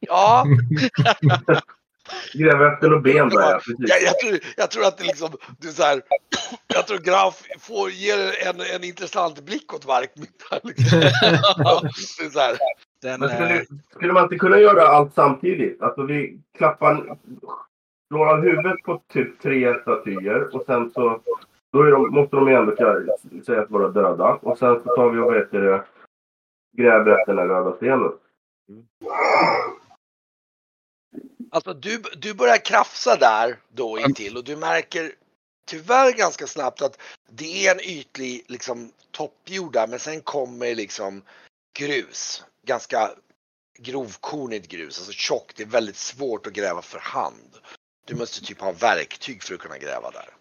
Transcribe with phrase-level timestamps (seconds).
[0.00, 0.46] Ja,
[2.34, 3.60] efter något ben där, ja.
[3.78, 6.02] Jag, jag, tror, jag tror att det liksom, du så här,
[6.74, 10.60] jag tror Graf får, ger en, en intressant blick åt Varkmynta.
[10.62, 11.00] Liksom.
[11.00, 12.56] det är så här,
[13.02, 13.64] Den, Men skulle,
[13.94, 15.82] skulle man inte kunna göra allt samtidigt?
[15.82, 17.16] Alltså vi klappar,
[18.08, 21.20] slår av huvudet på typ tre statyer och sen så
[21.72, 22.76] då är de, måste de ju ändå
[23.46, 24.38] sägas vara döda.
[24.42, 25.84] Och sen så tar vi och vad heter det,
[26.76, 28.12] gräver efter den här röda stenen.
[31.54, 35.14] Alltså du, du börjar krafsa där då intill och du märker
[35.66, 41.22] tyvärr ganska snabbt att det är en ytlig liksom toppjord där men sen kommer liksom
[41.78, 42.44] grus.
[42.66, 43.10] Ganska
[43.78, 45.56] grovkornigt grus, alltså tjockt.
[45.56, 47.58] Det är väldigt svårt att gräva för hand.
[48.04, 50.34] Du måste typ ha verktyg för att kunna gräva där.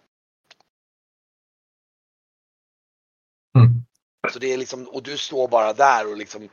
[3.58, 3.84] Mm.
[4.34, 6.50] Så det är liksom, och du står bara där och liksom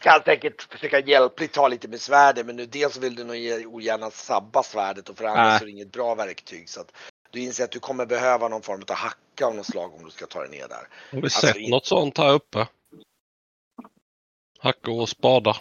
[0.00, 3.36] kan säkert försöka hjälpligt ta lite med svärdet men nu dels vill du nog
[3.74, 5.58] ogärna sabba svärdet och för andra Nej.
[5.58, 6.92] så är det inget bra verktyg så att
[7.30, 10.10] du inser att du kommer behöva någon form av hacka av något slag om du
[10.10, 10.88] ska ta dig ner där.
[11.10, 12.66] Har vi Alltså, sett in- något sånt här uppe?
[14.58, 15.56] Hackor och spadar.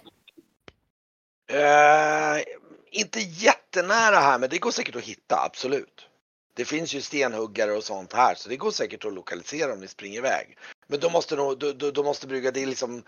[1.52, 2.44] Eh,
[2.92, 6.08] inte jättenära här men det går säkert att hitta, absolut.
[6.54, 9.88] Det finns ju stenhuggare och sånt här så det går säkert att lokalisera om ni
[9.88, 10.58] springer iväg.
[10.88, 13.04] Men då måste nog, då, då, då måste brygga, det är liksom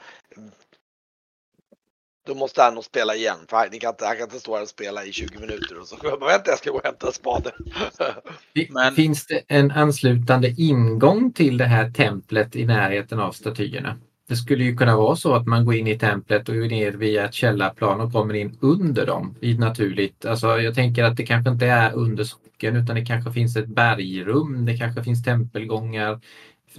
[2.29, 4.61] då måste han nog spela igen för han, kan inte, han kan inte stå här
[4.61, 7.51] och spela i 20 minuter och så vänta jag ska gå och hämta spaden.
[8.69, 13.97] Men- Finns det en anslutande ingång till det här templet i närheten av statyerna?
[14.27, 16.91] Det skulle ju kunna vara så att man går in i templet och går ner
[16.91, 20.25] via ett källarplan och kommer in under dem i naturligt.
[20.25, 23.67] Alltså jag tänker att det kanske inte är under socken utan det kanske finns ett
[23.67, 24.65] bergrum.
[24.65, 26.19] Det kanske finns tempelgångar.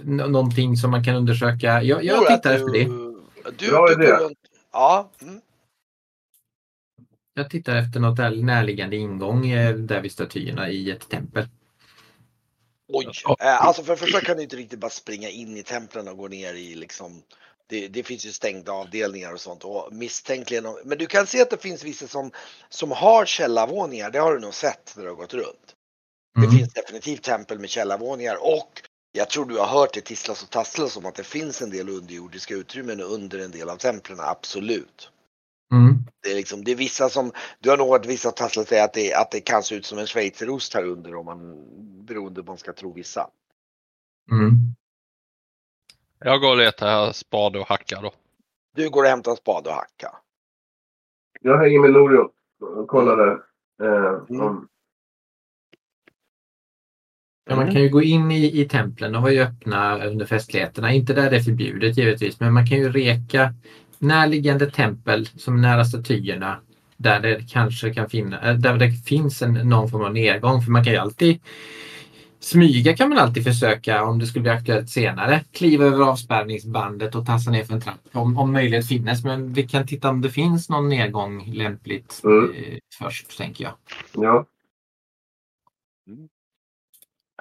[0.01, 1.83] Nå- Någonting som man kan undersöka.
[1.83, 2.83] Jag, jag tittar efter det.
[3.57, 4.37] Du, du runt.
[4.71, 5.11] Ja.
[5.21, 5.41] Mm.
[7.33, 11.47] Jag tittar efter något där- närliggande ingång eh, där vid statyerna i ett tempel.
[12.87, 13.05] Oj.
[13.39, 16.17] Eh, alltså för det första kan du inte riktigt bara springa in i templen och
[16.17, 17.23] gå ner i liksom
[17.67, 20.65] det, det finns ju stängda avdelningar och sånt och misstänkligen.
[20.85, 22.31] Men du kan se att det finns vissa som,
[22.69, 24.11] som har källarvåningar.
[24.11, 25.75] Det har du nog sett när du har gått runt.
[26.35, 26.51] Det Mm.
[26.57, 30.97] finns definitivt tempel med källarvåningar och jag tror du har hört det tisslas och tasslas
[30.97, 35.11] om att det finns en del underjordiska utrymmen under en del av templen, absolut.
[35.71, 35.95] Mm.
[36.23, 38.93] Det är liksom, det är vissa som, du har nog hört vissa tasslar säga att
[38.93, 41.65] det, att det kan se ut som en schweizerost här under om man,
[42.05, 43.29] beroende på vad man ska tro vissa.
[44.31, 44.51] Mm.
[46.19, 48.11] Jag går och letar här spade och hacka då.
[48.75, 50.15] Du går och hämtar spade och hacka.
[51.41, 52.29] Jag hänger med Norio
[52.61, 53.43] och kollar där.
[53.83, 54.41] Eh, Mm.
[54.41, 54.67] om-
[57.49, 60.93] Ja, man kan ju gå in i, i templen, de var ju öppna under festligheterna.
[60.93, 63.53] Inte där det är förbjudet givetvis, men man kan ju reka
[63.99, 66.59] närliggande tempel som är nära statyerna
[66.97, 70.61] där det kanske kan finnas, äh, där det finns en, någon form av nedgång.
[70.61, 71.39] För man kan ju alltid
[72.39, 75.43] smyga kan man alltid försöka om det skulle bli aktuellt senare.
[75.51, 79.23] Kliva över avspärrningsbandet och tassa ner för en trapp om, om möjlighet finns.
[79.23, 82.51] Men vi kan titta om det finns någon nedgång lämpligt Mm.
[82.53, 83.73] eh, först, tänker jag.
[84.13, 84.45] Ja.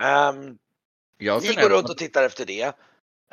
[0.00, 0.58] Um,
[1.19, 2.73] jag ni funderar går runt och tittar efter det.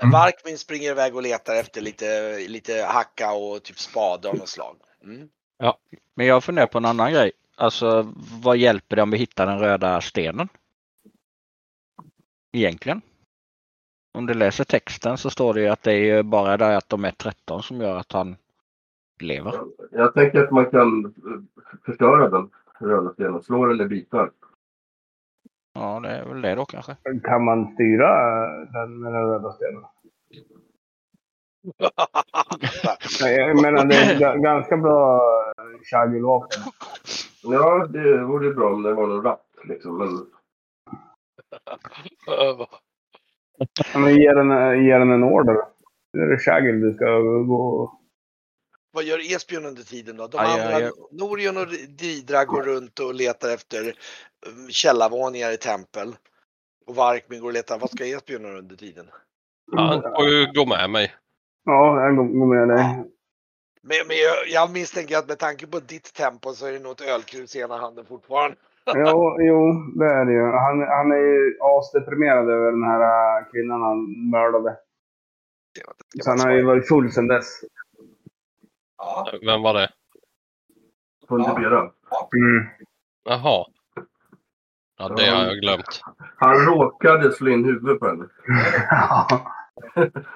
[0.02, 0.12] Mm.
[0.12, 4.76] Varkmin springer iväg och letar efter lite, lite hacka och typ spade av något slag.
[5.04, 5.30] Mm.
[6.16, 7.32] Men jag funderar på en annan grej.
[7.56, 10.50] Alltså vad hjälper det om vi hittar den röda stenen?
[12.52, 13.02] Egentligen.
[14.14, 17.06] Om du läser texten så står det ju att det är bara det att de
[17.06, 18.36] är 13 som gör att han
[19.20, 19.54] lever.
[19.92, 22.50] Jag tänker att man kan eh, förstöra den
[22.80, 23.44] röda stenen.
[23.44, 24.32] Slå den i bitar.
[25.80, 26.96] Ja, det är väl det då kanske.
[27.24, 28.10] Kan man styra
[28.44, 29.84] eh, den med den röda stenen?
[33.22, 35.22] Nej, Jag menar, det är ga- ganska bra
[35.92, 36.62] chagulvapen.
[37.44, 39.98] Ja, det vore bra om det var någon ratt liksom.
[39.98, 40.08] Men
[43.96, 45.58] Men ge den, eh, ge den en order.
[46.14, 47.92] Nu är det chagul du ska gå
[48.92, 50.28] Vad gör Esbjörn under tiden då?
[50.28, 50.92] De Aj, andra, aj, aj.
[51.12, 53.94] Norion och Didra går runt och letar efter
[54.48, 56.16] um, källarvåningar i tempel.
[56.86, 57.80] Och Varkmin går och letar.
[57.80, 59.10] Vad ska Esbjörn göra under tiden?
[59.76, 61.16] Han får ju gå med mig.
[61.66, 62.86] Ja, går går med dig.
[63.82, 66.92] Men, men jag, jag misstänker att med tanke på ditt tempo så är det nog
[66.92, 68.58] ett ölkrus i ena handen fortfarande.
[68.96, 70.44] Jo, jo, det är det ju.
[70.44, 74.78] Han, han är ju asdeprimerad över den här äh, kvinnan han mördade.
[76.24, 77.62] Så han har ju varit full sedan dess.
[78.98, 79.32] Ja.
[79.42, 79.90] Vem var det?
[81.28, 81.80] fundera.
[81.80, 82.68] Mm.
[83.26, 83.66] Jaha.
[84.98, 86.02] Ja, det har jag glömt.
[86.38, 88.26] Han råkade slå in huvudet på henne.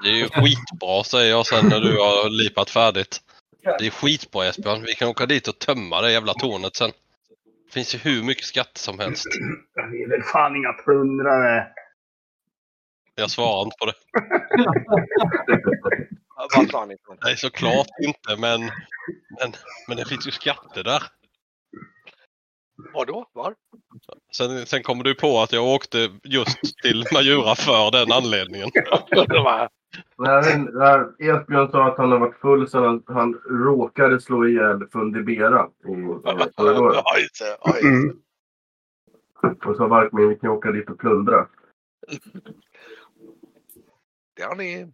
[0.04, 3.22] Det är ju skitbra säger jag sen när du har lipat färdigt.
[3.80, 4.82] Det är skitbra Esbjörn.
[4.82, 6.92] Vi kan åka dit och tömma det jävla tornet sen.
[7.66, 9.28] Det finns ju hur mycket skatter som helst.
[9.92, 11.68] Vi är väl fan inga plundrare.
[13.16, 13.94] Jag svarar inte på det.
[16.56, 16.98] Vad sa ni?
[17.06, 17.24] för något?
[17.24, 18.62] Nej, såklart inte, men,
[19.40, 19.54] men,
[19.88, 21.04] men det finns ju skatter där.
[22.94, 23.26] Var då?
[23.34, 23.56] Var?
[24.38, 28.70] Sen, sen kommer du på att jag åkte just till Majura för den anledningen.
[30.18, 34.88] När, när Esbjörn sa att han har varit full så han, han råkade slå ihjäl
[34.92, 35.86] Fundibera i
[36.56, 37.04] korridoren.
[37.84, 38.22] Mm.
[39.66, 41.48] Och så Varkmin, vi kan åka dit och plundra.
[44.36, 44.94] Det har ni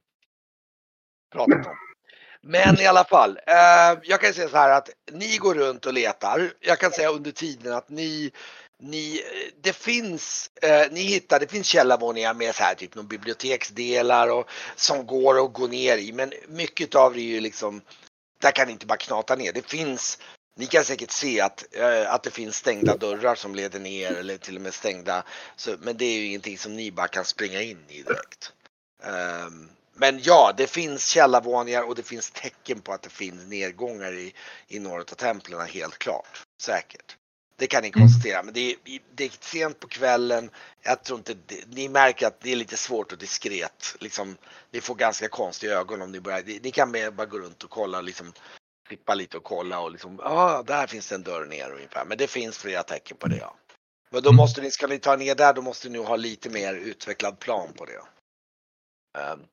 [1.31, 1.75] pratat om.
[2.41, 5.93] Men i alla fall, eh, jag kan säga så här att ni går runt och
[5.93, 6.53] letar.
[6.59, 8.31] Jag kan säga under tiden att ni,
[8.79, 9.21] ni
[9.61, 14.49] det finns, eh, ni hittar, det finns källarvåningar med så här typ någon biblioteksdelar och
[14.75, 16.13] som går att gå ner i.
[16.13, 17.81] Men mycket av det är ju liksom,
[18.41, 19.53] där kan ni inte bara knata ner.
[19.53, 20.17] Det finns
[20.57, 24.37] ni kan säkert se att, eh, att det finns stängda dörrar som leder ner eller
[24.37, 25.23] till och med stängda.
[25.55, 28.53] Så, men det är ju ingenting som ni bara kan springa in i direkt.
[29.03, 34.13] Ehm, men ja, det finns källarvåningar och det finns tecken på att det finns nedgångar
[34.13, 34.33] i,
[34.67, 36.43] i några av templen helt klart.
[36.61, 37.17] Säkert.
[37.59, 38.77] Det kan ni konstatera, men det är,
[39.15, 40.49] det är sent på kvällen.
[40.81, 43.95] Jag tror inte, det, ni märker att det är lite svårt och diskret.
[43.99, 44.37] Liksom,
[44.71, 46.43] ni får ganska konstiga ögon om ni börjar.
[46.45, 48.33] Ni, kan bara gå runt och kolla, liksom,
[48.87, 52.05] klippa lite och kolla och liksom, ja, ah, där finns det en dörr ner ungefär.
[52.05, 53.37] Men det finns flera tecken på det.
[53.37, 53.55] Ja.
[54.09, 56.49] Men då måste ni, ska ni ta ner där, då måste ni nog ha lite
[56.49, 58.01] mer utvecklad plan på det.
[59.19, 59.45] Um,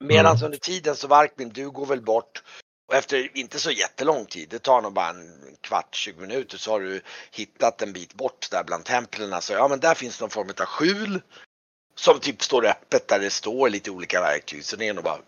[0.00, 2.42] Medan under tiden så Varkmin, du går väl bort
[2.88, 6.70] och efter inte så jättelång tid, det tar nog bara en kvart, 20 minuter så
[6.70, 7.00] har du
[7.32, 9.42] hittat en bit bort där bland templen.
[9.42, 11.20] Så ja men där finns någon form av skjul
[11.94, 14.64] som typ står öppet där det står lite olika verktyg.
[14.64, 15.18] Så det är nog bara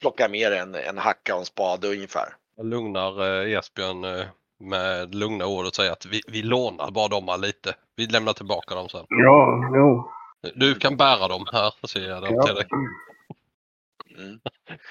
[0.00, 2.34] plocka mer en, en hacka och en spade ungefär.
[2.56, 4.26] Jag lugnar eh, Esbjörn eh,
[4.60, 7.74] med lugna ord och säger att vi, vi lånar bara dem lite.
[7.96, 9.06] Vi lämnar tillbaka dem sen.
[9.08, 10.10] Ja, jo.
[10.54, 12.42] Du kan bära dem här, säger jag dem Ja.
[12.42, 12.66] till dig.
[14.22, 14.40] Mm.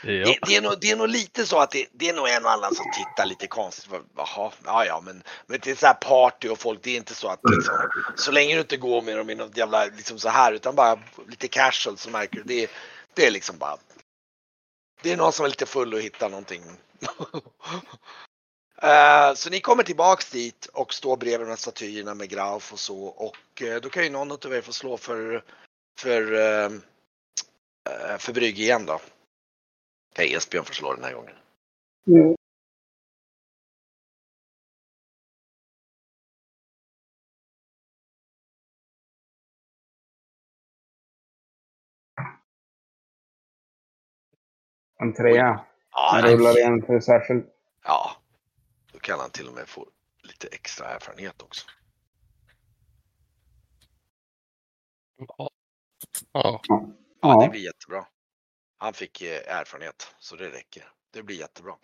[0.03, 2.45] Det, det, är nog, det är nog lite så att det, det är nog en
[2.45, 3.91] och annan som tittar lite konstigt.
[4.15, 7.15] Jaha, ja ja men, men det är så här party och folk, det är inte
[7.15, 7.75] så att liksom,
[8.15, 10.99] så länge du inte går med dem i något jävla liksom så här utan bara
[11.27, 12.71] lite casual så märker du det,
[13.13, 13.77] det är liksom bara
[15.01, 16.63] det är någon som är lite full och hittar någonting.
[18.83, 22.79] Eh, så ni kommer tillbaks dit och står bredvid de här statyerna med Grauf och
[22.79, 25.43] så och eh, då kan ju någon av er få slå för
[25.99, 26.69] för eh,
[28.17, 28.99] för Brygge igen då.
[30.11, 31.35] Okej, Esbjörn får slå den här gången.
[32.07, 32.35] Mm.
[44.99, 45.65] En trea.
[45.91, 46.35] Ja, nej.
[46.35, 47.45] rullar igen för särskilt.
[47.83, 48.11] ja,
[48.93, 49.87] då kan han till och med få
[50.23, 51.67] lite extra erfarenhet också.
[55.17, 55.49] Ja.
[56.31, 57.47] Ja, det Ja.
[57.51, 58.05] blir jättebra.
[58.81, 60.91] Han fick eh, erfarenhet, så det räcker.
[61.13, 61.75] Det blir jättebra.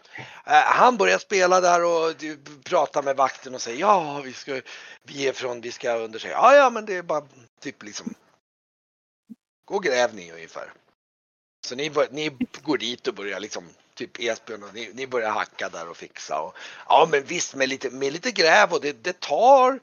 [0.45, 2.15] Eh, han börjar spela där och
[2.63, 4.61] pratar med vakten och säger ja, vi ska,
[5.03, 6.33] vi är från, vi ska undersöka.
[6.33, 7.27] Ja, ja, men det är bara
[7.61, 8.13] typ liksom.
[9.65, 10.73] Gå och gräv ni ungefär.
[11.67, 15.31] Så ni, bör, ni går dit och börjar liksom typ Esbjörn och ni, ni börjar
[15.31, 16.55] hacka där och fixa och
[16.87, 19.79] ja, men visst med lite, med lite gräv och det, det tar.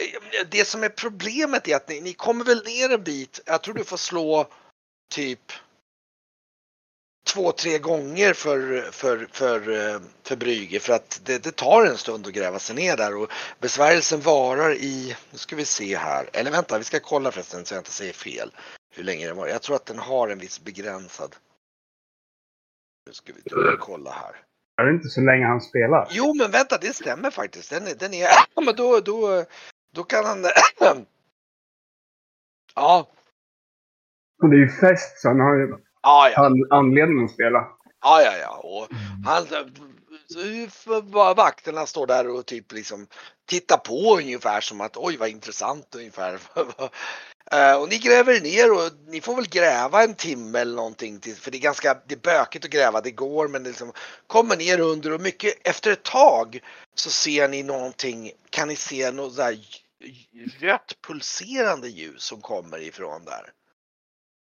[0.00, 3.40] Eh, det som är problemet är att ni, ni kommer väl ner en bit.
[3.46, 4.48] Jag tror du får slå
[5.14, 5.52] typ
[7.24, 9.60] två, tre gånger för, för, för,
[10.22, 13.30] för Brygge för att det, det tar en stund att gräva sig ner där och
[13.60, 17.74] besvärjelsen varar i, nu ska vi se här, eller vänta vi ska kolla förresten så
[17.74, 18.52] jag inte säger fel
[18.94, 19.46] hur länge den var.
[19.46, 21.36] Jag tror att den har en viss begränsad.
[23.06, 24.36] Nu ska vi ta och kolla här.
[24.76, 26.08] Är det inte så länge han spelar?
[26.10, 27.70] Jo men vänta det stämmer faktiskt.
[27.70, 29.44] Den, den är, ja, men då, då,
[29.94, 30.44] då kan han
[32.74, 33.08] Ja,
[34.42, 36.46] Och det är ju fest så han har ju ja, ja.
[36.46, 37.58] an- anledning att spela.
[38.02, 38.60] Ja, ja, ja.
[38.62, 38.88] Och
[39.26, 39.46] han,
[41.10, 43.06] bara vakterna står där och typ liksom
[43.48, 46.38] tittar på ungefär som att oj vad intressant ungefär.
[47.52, 51.34] Eh, och ni gräver ner och ni får väl gräva en timme eller någonting till,
[51.34, 53.92] för det är ganska det är bökigt att gräva, det går men det liksom
[54.26, 56.60] kommer ner under och mycket efter ett tag
[56.94, 59.58] så ser ni någonting, kan ni se något där
[60.60, 63.50] rött pulserande ljus som kommer ifrån där.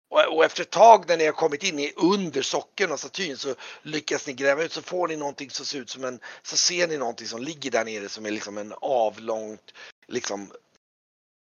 [0.08, 3.36] Och, och efter ett tag när ni har kommit in i under sockeln och statyn
[3.36, 6.56] så lyckas ni gräva ut så får ni någonting som ser ut som en, så
[6.56, 9.72] ser ni någonting som ligger där nere som är liksom en avlångt
[10.06, 10.52] liksom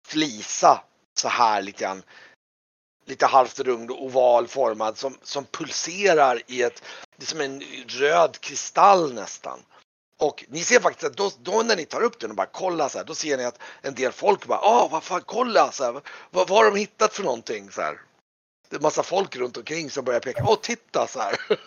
[0.06, 0.84] flisa
[1.20, 2.02] så här lite grann.
[3.06, 6.82] lite halvt rund och ovalformad som, som pulserar i ett,
[7.16, 9.62] det är som en röd kristall nästan.
[10.18, 12.88] Och ni ser faktiskt att då, då när ni tar upp den och bara kollar
[12.88, 15.84] så här, då ser ni att en del folk bara, ah vad fan kolla så
[15.84, 18.00] här, vad, vad har de hittat för någonting så här.
[18.70, 21.34] Det är massa folk runt omkring som börjar peka, åh titta så här.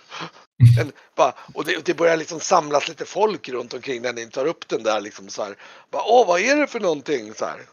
[0.79, 4.45] En, bara, och det, det börjar liksom samlas lite folk runt omkring när ni tar
[4.45, 5.55] upp den där liksom så här.
[5.91, 7.60] Bara, åh vad är det för någonting så här.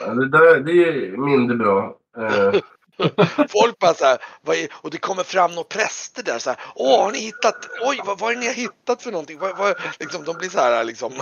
[0.00, 1.98] Ja, det, där, det är mindre bra.
[2.18, 2.60] Eh,
[3.48, 6.60] Folk bara så här, vad är, och det kommer fram några präster där så här,
[6.74, 9.38] åh har ni hittat, oj vad, vad är det ni har hittat för någonting?
[9.38, 11.12] Vad, vad, liksom, de blir så här liksom.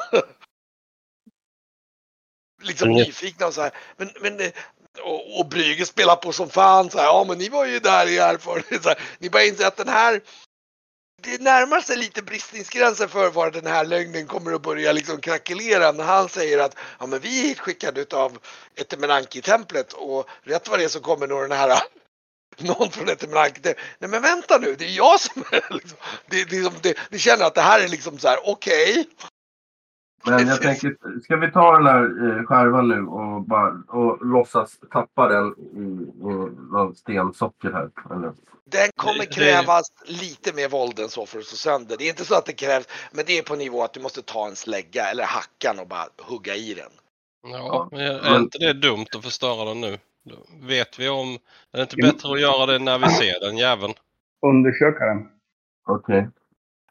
[2.65, 3.03] Liksom Mm.
[3.03, 4.53] nyfikna och så här, men, men eh,
[5.03, 8.07] och, och Brygge spelar på som fan så här, ja men ni var ju där
[8.07, 8.99] i erfarenhet.
[9.19, 10.21] Ni bara inser att den här
[11.23, 15.93] det närmar sig lite bristningsgränsen för var den här lögnen kommer att börja liksom krackelera
[15.93, 18.39] när han säger att ja, men vi är hitskickade utav
[18.77, 21.83] Etemenanki-templet och rätt vad det är så kommer nog den här
[22.59, 23.61] någon från Etemenanki.
[23.99, 27.45] Nej men vänta nu, det är jag som är liksom, det, det, det, det känner
[27.45, 29.07] att det här är liksom så här okej.
[30.27, 34.79] Men jag tänker, ska vi ta den här eh, skärvan nu och, bara, och låtsas
[34.91, 37.91] tappa den i, stensocker här?
[38.17, 38.33] Eller?
[38.67, 41.97] Den kommer Det- det- krävas lite mer våld än så för att slå sönder.
[41.99, 44.23] Det är inte så att det krävs, men det är på nivå att du måste
[44.23, 46.91] ta en slägga eller hackan och bara hugga i den.
[47.53, 49.99] Ja, men är inte det dumt att förstöra den nu?
[50.25, 51.29] Då Vet vi om...
[51.73, 53.95] Är det inte bättre att göra det när vi ser den jäveln?
[54.47, 55.29] Undersöka den.
[55.87, 56.29] Okej.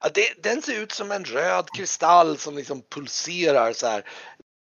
[0.04, 4.10] Ja, det, den ser ut som en röd kristall som liksom pulserar så här.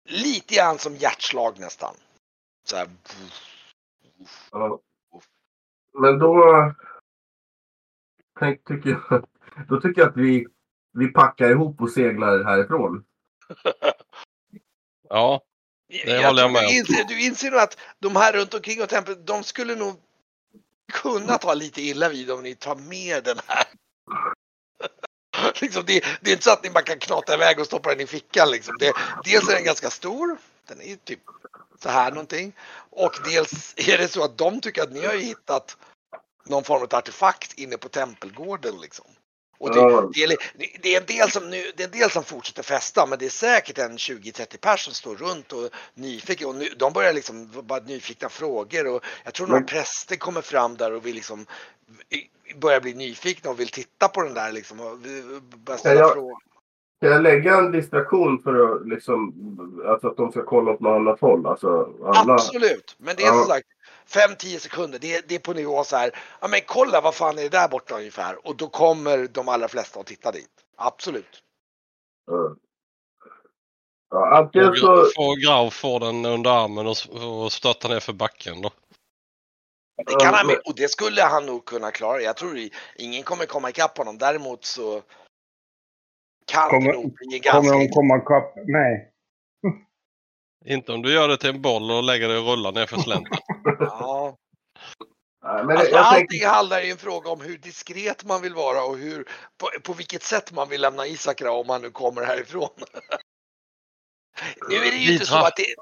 [0.06, 1.96] Lite grann som hjärtslag nästan.
[2.64, 2.90] Så här.
[4.52, 4.80] Ja.
[5.94, 6.44] Men då
[8.40, 9.26] tänk, tycker jag,
[9.70, 10.48] då tycker jag att vi,
[10.94, 13.06] vi packar ihop och seglar härifrån.
[15.12, 15.42] Ja,
[15.88, 16.68] Det håller jag med om.
[16.68, 19.96] Du inser, du inser nog att de här runt omkring och templet, de skulle nog
[20.94, 23.66] kunna ta lite illa vid om ni tar med den här.
[25.62, 28.00] liksom det, det är inte så att ni bara kan knata iväg och stoppa den
[28.00, 28.52] i fickan.
[28.52, 28.76] Liksom.
[28.80, 30.38] Det, dels är den ganska stor,
[30.68, 31.20] den är ju typ
[31.84, 32.54] så här någonting.
[32.90, 35.78] Och dels är det så att de tycker att ni har hittat
[36.46, 38.82] någon form av artefakt inne på tempelgården.
[38.82, 39.06] Liksom.
[39.60, 40.10] Och det, Ja.
[40.14, 40.38] det, är,
[40.82, 43.26] det, är en del som nu, det är en del som fortsätter festa men det
[43.26, 46.48] är säkert en 20-30 personer som står runt och nyfikna.
[46.48, 50.42] Och nu, de börjar liksom bara nyfikna frågor och jag tror några Men- präster kommer
[50.42, 51.46] fram där och vill liksom
[52.62, 56.14] börjar bli nyfikna och vill titta på den där liksom och vi- börja ställa jag-
[56.14, 56.38] frågor.
[57.02, 59.34] Kan jag lägga en distraktion för att liksom,
[59.88, 61.46] alltså att de ska kolla åt något annat håll?
[61.48, 62.34] Alltså alla...
[62.34, 63.34] Absolut, men det är Ja.
[63.34, 63.68] som sagt
[64.10, 65.00] 5-10 sekunder.
[65.00, 66.12] Det är, det är på nivå så här.
[66.42, 68.48] Ja men kolla vad fan är det där borta ungefär?
[68.48, 70.50] Och då kommer de allra flesta att titta dit.
[70.78, 71.44] Absolut.
[72.28, 72.56] Ja.
[74.12, 75.06] Ja, antingen så...
[75.16, 76.96] få Grau få den under armen och,
[77.44, 78.72] och stötta ner för backen då.
[79.98, 82.22] Det kan han, men- och det skulle han nog kunna klara.
[82.22, 82.58] Jag tror
[82.96, 84.18] ingen kommer komma ikapp honom.
[84.18, 85.02] Däremot så
[86.46, 87.78] kan Kommer- det nog bli en Kommer ganska...
[87.78, 89.12] de komma ikapp mig?
[90.66, 92.98] Inte om du gör det till en boll och lägger det och rullar ner för
[92.98, 93.38] slänten.
[93.80, 94.38] Ja.
[95.42, 99.28] Men Alltså, allting handlar ju en fråga om hur diskret man vill vara och hur,
[99.58, 102.70] på, på vilket sätt man vill lämna Isakra om han nu kommer härifrån.
[104.70, 105.76] nu är det ju inte så att det,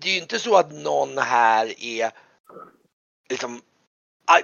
[0.00, 2.10] det är ju inte så att någon här är
[3.30, 3.60] liksom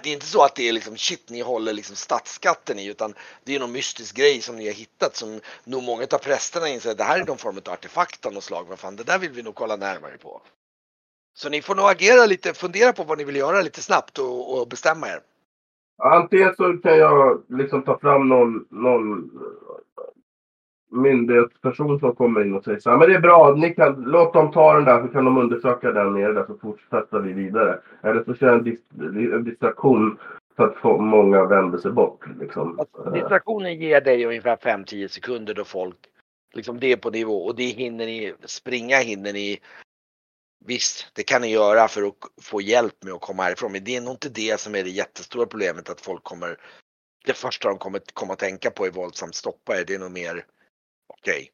[0.03, 3.15] det är inte så att det är liksom shit ni håller liksom statsskatten i utan
[3.45, 6.91] det är någon mystisk grej som ni har hittat som nog många av prästerna inser
[6.91, 8.67] att det här är någon form av artefakt av något slag.
[8.69, 10.43] Vad fan det där vill vi nog kolla närmare på.
[11.35, 14.61] Så ni får nog agera lite, fundera på vad ni vill göra lite snabbt och,
[14.61, 15.21] och bestämma er.
[15.99, 19.31] antingen så kan jag liksom ta fram någon, någon
[20.93, 24.33] myndighetsperson som kommer in och säger så här, men det är bra, ni kan, låt
[24.33, 27.79] dem ta den där så kan de undersöka den nere där så fortsätter vi vidare.
[28.03, 30.19] Eller så kör jag en, en distraktion
[30.57, 32.25] så att många vänder sig bort.
[32.41, 32.79] Liksom.
[32.79, 35.97] Alltså, Distraktionen ger dig ungefär 5-10 sekunder då folk,
[36.55, 39.61] liksom det är på nivå och det hinner ni, springa hinner ni.
[40.65, 43.97] Visst, det kan ni göra för att få hjälp med att komma härifrån, men det
[43.97, 46.57] är nog inte det som är det jättestora problemet att folk kommer,
[47.25, 50.11] det första de kommer komma att tänka på är våldsamt stoppa er, det är nog
[50.11, 50.45] mer,
[51.19, 51.51] okej.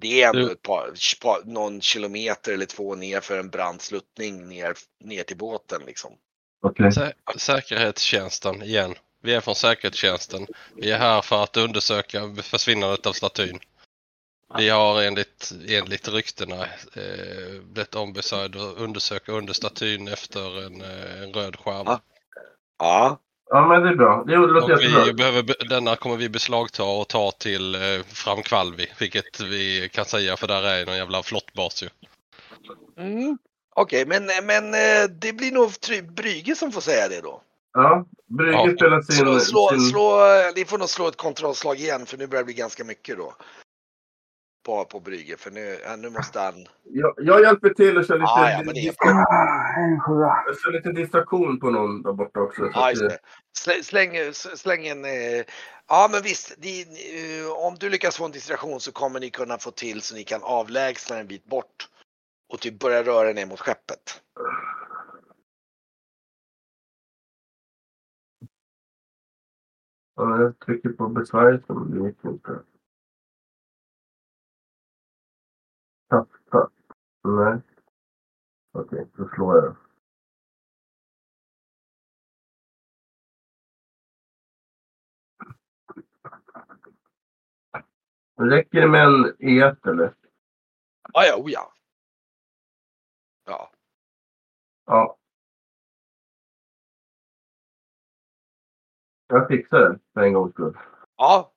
[0.00, 4.48] Det är ändå ett par, par, någon kilometer eller två ner för en brant sluttning
[4.48, 6.12] ner, ner till båten liksom.
[6.62, 6.92] Okej.
[6.92, 8.94] Sä säkerhetstjänsten igen.
[9.22, 10.46] Vi är från säkerhetstjänsten.
[10.76, 13.58] Vi är här för att undersöka försvinnandet av statyn.
[14.58, 16.64] Vi har enligt, enligt ryktena
[16.96, 21.92] eh, blivit ombesörjda att undersöka under statyn efter en, eh, en röd skärva.
[21.92, 22.00] Ja.
[22.78, 23.18] Ja,
[23.50, 24.24] Ja, men det är bra.
[24.26, 25.12] Det låter Och vi jättebra.
[25.12, 30.36] behöver, be- denna kommer vi beslagta och ta till eh, Framkvalvi, vilket vi kan säga
[30.36, 31.88] för där är någon jävla flottbas ju.
[32.98, 33.38] Mm.
[33.74, 35.70] Okej, men, men eh, det blir nog
[36.16, 37.42] Brygge som får säga det då.
[37.72, 38.72] Ja, Brygge Ja.
[38.76, 39.14] spelar sin...
[39.16, 39.80] Slå, slå, sin...
[39.80, 40.20] slå,
[40.56, 43.34] ni får nog slå ett kontrollslag igen för nu börjar det bli ganska mycket då.
[44.68, 46.66] På, på Brygge för nu, nu måste han...
[46.82, 50.42] Jag, jag hjälper till och kör lite, Ah, ja, men det är- Ah, en sjua.
[50.46, 52.62] jag kör lite distraktion på någon där borta också.
[52.62, 53.20] så Ja, att
[53.84, 55.04] Släng, släng en...
[55.04, 55.44] eh,
[55.88, 56.54] Ja, men visst.
[56.58, 60.14] Det, eh, om du lyckas få en distraktion så kommer ni kunna få till så
[60.14, 61.88] ni kan avlägsna en bit bort
[62.52, 64.20] och typ börja röra ner mot skeppet.
[70.16, 71.08] Ja, jag trycker på
[71.90, 72.50] det gick inte.
[76.08, 76.70] Tappa.
[77.24, 77.60] Nej.
[78.72, 79.76] Okej, då slår jag.
[88.50, 90.14] Räcker det med en E1 eller?
[91.12, 91.72] Ja, ja, oh ja.
[93.44, 93.70] Ja.
[94.86, 95.18] Ja.
[99.26, 100.78] Jag fixar det för en gångs skull.
[101.16, 101.52] Ja.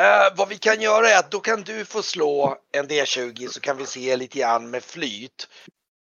[0.00, 3.60] Uh, vad vi kan göra är att då kan du få slå en D20 så
[3.60, 5.48] kan vi se lite grann med flyt.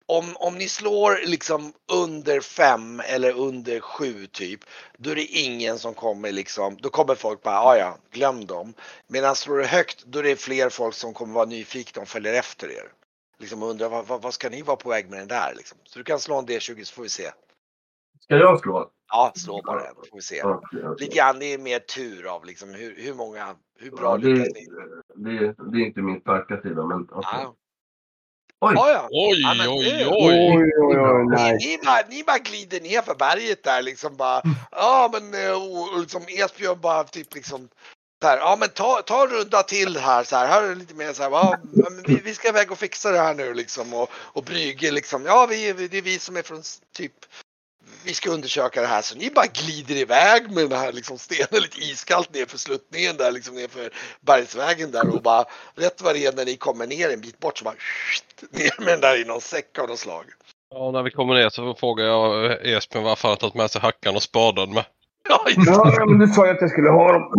[0.05, 4.59] Om, om ni slår liksom under 5 eller under 7 typ,
[4.97, 8.73] då är det ingen som kommer liksom, då kommer folk bara, ja ja, glöm dem.
[9.07, 12.33] Medan slår du högt, då är det fler folk som kommer vara nyfikna och följer
[12.33, 12.91] efter er.
[13.39, 15.77] Liksom undrar, vad, vad, vad ska ni vara på väg med den där liksom?
[15.83, 17.31] Så du kan slå en D20 så får vi se.
[18.29, 18.91] Ska jag slå?
[19.11, 20.43] Ja, slå bara en, får vi se.
[20.97, 24.27] Lite grann, det är mer tur av liksom hur, hur många, hur bra Ja, det,
[24.27, 24.65] lyckas ni?
[25.15, 27.39] det, det är inte min starka sida, men okej.
[27.43, 27.55] Ja.
[28.61, 28.73] Oj!
[28.75, 29.07] Ja, ja.
[29.11, 30.53] Oj, Ja, men oj, oj!
[30.57, 31.25] Oj, oj, oj.
[31.25, 31.57] Ni, Nej.
[31.59, 34.41] ni, bara, ni bara glider ner för berget där liksom bara.
[34.71, 37.69] Ja men eh, och, och liksom Esbjörn bara typ liksom.
[38.21, 40.47] Så här, ja men ta, ta en runda till här så här.
[40.47, 41.31] Här är det lite mer så här.
[41.31, 43.93] Ja, men vi, vi ska iväg och fixa det här nu liksom.
[43.93, 45.25] Och, och Brygge liksom.
[45.25, 46.61] Ja vi, det är vi som är från
[46.93, 47.13] typ.
[48.03, 51.61] Vi ska undersöka det här så ni bara glider iväg med den här liksom stenen
[51.61, 56.15] lite iskallt ner för sluttningen där liksom ner för bergsvägen där och bara rätt vad
[56.15, 57.75] det är när ni kommer ner en bit bort så bara
[58.51, 60.25] ner med den där i någon säck av något slag.
[60.75, 64.15] Ja, när vi kommer ner så frågar jag Esbjörn varför han tagit med sig hackan
[64.15, 64.85] och spaden med.
[65.29, 65.45] Ja.
[65.47, 67.31] Ja, men du sa ju att jag skulle ha dem.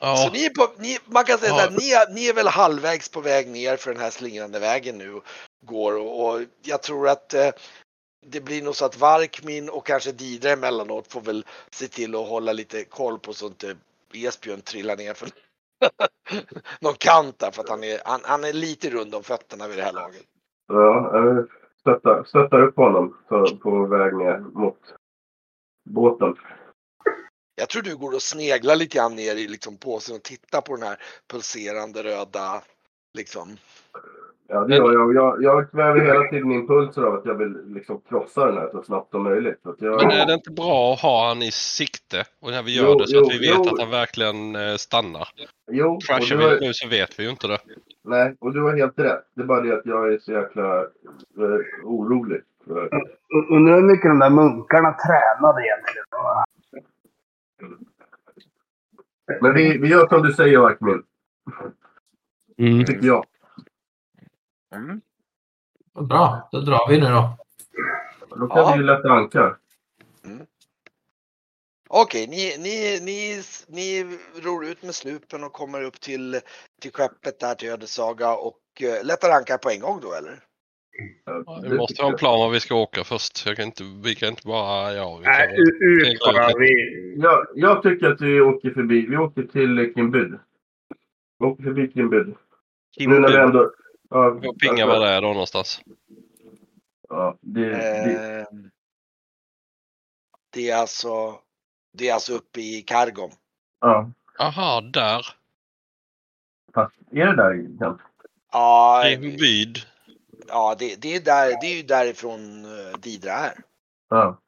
[0.00, 1.56] Så Ja, ni är på, ni, man kan säga Ja.
[1.56, 4.58] så här, ni, är, ni är väl halvvägs på väg ner för den här slingrande
[4.58, 5.20] vägen nu.
[5.66, 7.48] Går och, och jag tror att eh,
[8.26, 12.28] det blir nog så att Varkmin och kanske Didra emellanåt får väl se till att
[12.28, 13.76] hålla lite koll på så inte
[14.14, 15.28] Esbjörn trillar ner för
[16.80, 19.78] någon kant där för att han är, han, han är lite rund om fötterna vid
[19.78, 20.22] det här laget.
[20.68, 21.46] Ja,
[21.80, 24.78] stöttar, stöttar upp honom så, på väg ner mot
[25.90, 26.34] båten.
[27.54, 30.76] Jag tror du går och sneglar lite grann ner i liksom påsen och tittar på
[30.76, 32.62] den här pulserande röda
[33.14, 33.56] liksom.
[34.52, 35.14] Ja, det gör jag.
[35.14, 38.82] Jag, jag kväver hela tiden impulser av att jag vill liksom krossa den här så
[38.82, 39.60] snabbt som möjligt.
[39.78, 42.24] Jag, men är det inte bra att ha han i sikte?
[42.40, 43.62] Och när vi gör Jo, det så jo, att vi vet jo.
[43.74, 45.28] att han verkligen eh, stannar.
[45.70, 47.58] Jo, Crashar du har, vi nu så vet vi ju inte det.
[48.04, 49.24] nej, och du har helt rätt.
[49.34, 52.40] Det är bara det att jag är så jäkla eh, orolig.
[53.50, 56.06] Undrar hur mycket de där munkarna tränade egentligen.
[59.40, 61.02] men vi, vi gör som du säger, Varkmin.
[62.86, 63.24] Tycker jag.
[66.08, 67.36] Bra, då drar vi nu då.
[68.36, 68.74] Då kan Ja.
[68.76, 69.56] vi lätta ankar.
[71.92, 76.40] Okej, ni, ni, ni, ni ror ut med slupen och kommer upp till,
[76.80, 80.38] till skeppet där till Ödesaga och uh, lättar ankar på en gång då eller?
[81.24, 83.46] Ja, Vi det måste ha en plan var vi ska åka först.
[83.46, 84.92] Jag kan inte, vi kan inte bara...
[84.92, 85.54] Ja, vi kan Nej,
[86.12, 86.58] ut bara.
[86.58, 87.14] Vi...
[87.18, 89.06] Jag, jag tycker att vi åker förbi.
[89.06, 90.38] Vi åker till Kimbyd.
[91.38, 92.34] Vi åker förbi Kimbyd.
[92.98, 93.72] Nu när vi ändå...
[94.10, 95.80] Ja, Vi får pinga vad det är då någonstans.
[97.08, 98.46] Ja, det, det, Eh,
[100.50, 101.40] det är alltså
[101.92, 103.30] det är alltså uppe i Kargom.
[103.80, 105.26] ja, Aha, där.
[106.74, 107.96] fast är det där?
[108.52, 109.78] Ja, I Byd.
[110.48, 113.54] ja det, det, är där, det är ju därifrån uh, Didra är.
[114.08, 114.38] Ja.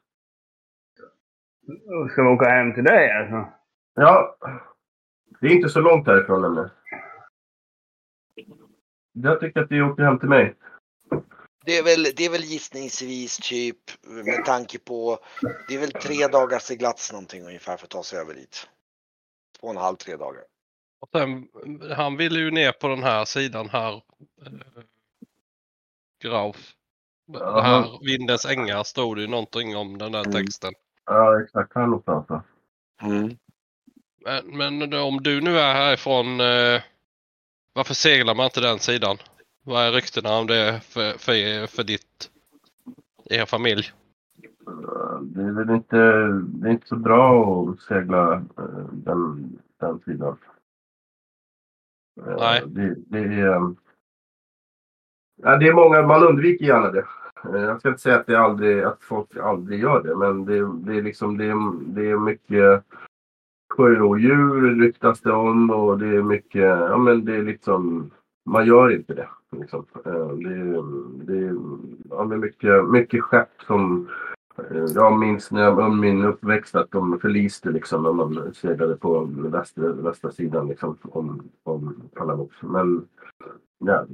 [2.12, 3.52] Ska vi åka hem till dig alltså?
[3.94, 4.36] ja.
[5.40, 6.70] Det är inte så långt härifrån ännu.
[9.12, 10.54] Jag tycker att vi åker hem till mig.
[11.64, 15.18] Det är, väl, det är väl gissningsvis typ med tanke på
[15.68, 18.68] det är väl tre dagars seglats någonting ungefär för att ta sig över dit.
[19.60, 20.42] Två och en halv, tre dagar.
[21.00, 21.48] Och sen,
[21.96, 23.92] han ville ju ner på den här sidan här.
[24.46, 24.52] eh,
[26.22, 26.72] Grauf.
[27.26, 30.32] Det här Vindens ängar stod det ju någonting om den där Mm.
[30.32, 30.72] texten.
[31.04, 31.74] Ja, exakt.
[31.74, 32.28] Här någonstans.
[32.28, 32.42] va?
[34.24, 36.40] Men, men om du nu är härifrån.
[36.40, 36.82] Eh,
[37.72, 39.16] varför seglar man inte den sidan?
[39.64, 42.30] Vad är ryktena om det för, för, för ditt
[43.30, 43.92] Er familj?
[44.66, 45.96] Eh, Det är väl inte,
[46.44, 50.36] det är inte så bra att segla eh, den, den sidan.
[52.26, 52.62] Eh, Nej.
[52.66, 53.46] Det, det är...
[53.56, 53.70] eh,
[55.42, 57.06] Ja, det är många, man undviker gärna det.
[57.44, 60.72] Eh, Jag ska inte säga att, det aldrig, att folk aldrig gör det, men det,
[60.92, 62.84] det är liksom det är, det är mycket
[63.76, 68.10] sjörådjur ryktas det om och det är mycket, ja men det är liksom,
[68.44, 69.28] man gör inte det.
[69.52, 69.86] Liksom.
[70.04, 70.82] Eh, det, är,
[71.26, 71.56] det, är,
[72.10, 74.08] ja, mycket, mycket skepp som
[74.70, 78.96] eh, Jag minns när jag, om min uppväxt att de förliste liksom när man seglade
[78.96, 82.56] på västra, västra sidan liksom om, om Palamox.
[82.62, 83.06] Men
[83.78, 84.04] ja,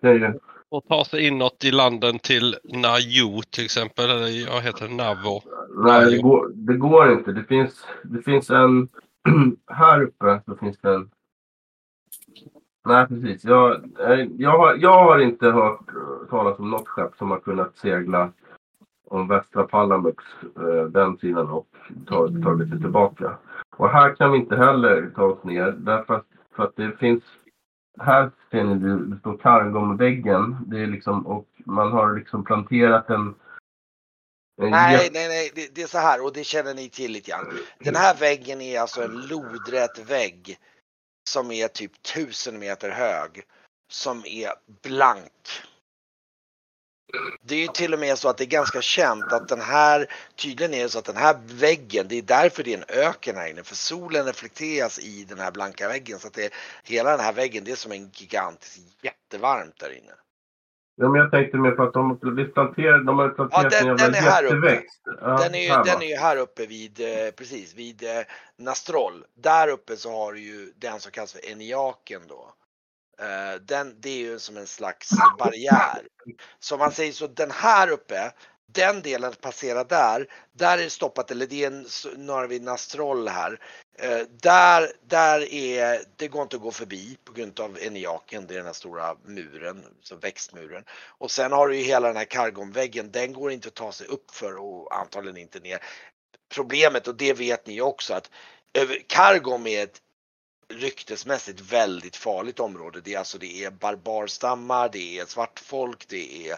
[0.00, 0.32] det är ju...
[0.70, 4.10] Och ta sig inåt i landen till Najo till exempel.
[4.10, 5.42] Eller jag heter Navo.
[5.84, 7.32] Nej, det går, det går inte.
[7.32, 8.88] Det finns, det finns en...
[9.66, 11.10] här uppe så finns det en...
[12.84, 13.44] Nej, precis.
[13.44, 15.90] Jag, eh, jag, har, jag har inte hört
[16.30, 18.32] talas om något skepp som har kunnat segla
[19.10, 20.24] om västra Palamux,
[20.56, 21.68] eh, den sidan och
[22.44, 23.38] tagit sig tillbaka.
[23.76, 26.26] Och här kan vi inte heller ta oss ner därför att,
[26.56, 27.24] för att det finns
[28.00, 30.56] här ser ni det, det står Kargomväggen.
[30.66, 33.34] Det är liksom, och man har liksom planterat en...
[34.62, 37.30] en Nej, nej, nej, det, det är så här och det känner ni till lite
[37.30, 37.46] grann.
[37.78, 40.58] Den här väggen är alltså en lodrät vägg
[41.30, 43.42] som är typ tusen meter hög.
[43.90, 44.50] Som är
[44.82, 45.62] blank.
[47.42, 50.06] Det är ju till och med så att det är ganska känt att den här,
[50.36, 53.36] tydligen är det så att den här väggen, det är därför det är en öken
[53.36, 53.62] här inne.
[53.62, 56.18] För solen reflekteras i den här blanka väggen.
[56.18, 56.52] Så att det,
[56.84, 60.12] hela den här väggen, det är som en gigantisk jättevarmt där inne.
[61.00, 63.96] Ja, men jag tänkte mer på att de, de planterar, de har planterat den- en
[63.96, 64.54] jävla den är här uppe.
[64.54, 65.00] jätteväxt.
[65.20, 68.10] Ja, Den är, ju, här den är ju här uppe vid, eh, precis, vid eh,
[68.58, 69.24] Nastrol.
[69.36, 72.52] Där uppe så har du ju den som kallas för Eniaken då.
[73.20, 76.06] Eh, den, det är ju som en slags barriär.
[76.60, 78.32] Så om man säger så, den här uppe,
[78.72, 82.62] den delen passerar där, där är det stoppat, eller det är en, s- några vid
[82.62, 83.60] Nastrol här.
[83.98, 88.54] Eh, där, där är, det går inte att gå förbi på grund av Eniaken, det
[88.54, 90.84] är den här stora muren, så växtmuren.
[91.18, 94.06] Och sen har du ju hela den här kargonväggen, den går inte att ta sig
[94.06, 95.78] upp för och antagligen inte ner.
[96.54, 98.30] Problemet, och det vet ni också, att
[98.74, 99.98] över- Kargom är ett
[100.74, 103.00] ryktesmässigt väldigt farligt område.
[103.00, 106.56] Det är alltså det är barbarstammar, det är svartfolk, det är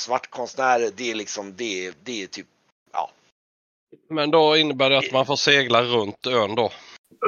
[0.00, 2.46] svartkonstnärer, det är liksom, det är, det är typ,
[2.92, 3.10] ja.
[4.08, 6.72] Men då innebär det att man får segla runt ön då?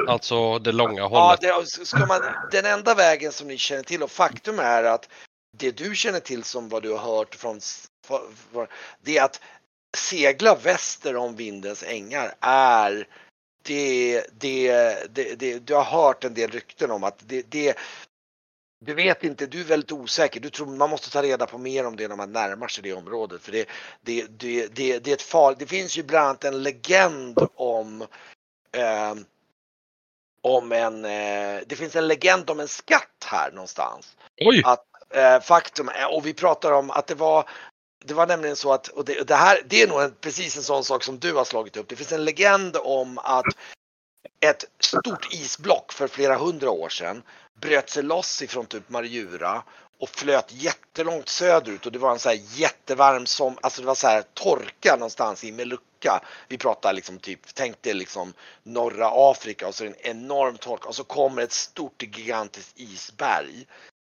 [0.07, 1.41] Alltså det långa ja hållet?
[1.41, 5.09] det, ska man, den enda vägen som ni känner till och faktum är att
[5.57, 7.59] det du känner till som vad du har hört från,
[8.51, 8.67] från
[9.01, 9.41] det är att
[9.97, 13.07] segla väster om vindens ängar är
[13.63, 17.75] det, det, det, du har hört en del rykten om att det,
[18.79, 20.39] du vet inte, du är väldigt osäker.
[20.39, 22.93] Du tror man måste ta reda på mer om det när man närmar sig det
[22.93, 23.41] området.
[23.41, 23.69] För det,
[24.01, 28.01] det, det, det, det är ett far, Det finns ju bland annat en legend om
[28.71, 29.15] eh,
[30.41, 34.17] om en, eh, det finns en legend om en skatt här någonstans.
[34.41, 34.63] Oj!
[35.09, 37.49] Eh, faktum är, och vi pratar om att det var
[38.07, 40.63] det var nämligen så att, och det, det här, det är nog en, precis en
[40.63, 41.89] sån sak som du har slagit upp.
[41.89, 43.45] Det finns en legend om att
[44.39, 47.23] ett stort isblock för flera hundra år sedan
[47.61, 49.63] bröt sig loss ifrån typ Marjura
[49.99, 53.95] och flöt jättelångt söderut och det var en så här jättevarm som, alltså det var
[53.95, 56.21] så här torka någonstans i Melucca.
[56.47, 60.57] Vi pratar liksom typ, tänk dig liksom norra Afrika och så är det en enorm
[60.57, 63.65] torka och så kommer ett stort gigantiskt isberg.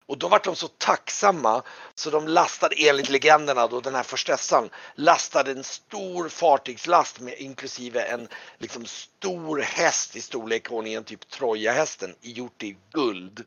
[0.10, 1.63] Och då var de så tacksamma
[1.95, 8.02] så de lastade enligt legenderna då den här förstessan lastade en stor fartygslast med inklusive
[8.02, 13.45] en liksom stor häst i storleksordningen typ Trojahästen gjort i guld.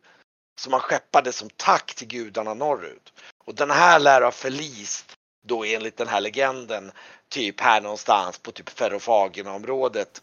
[0.61, 3.12] Som man skeppade som tack till gudarna norrut.
[3.44, 6.92] Och den här lär ha förlist då enligt den här legenden
[7.29, 10.22] typ här någonstans på typ Ferrofagina-området.